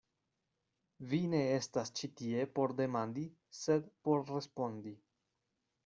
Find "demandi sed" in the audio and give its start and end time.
2.83-3.95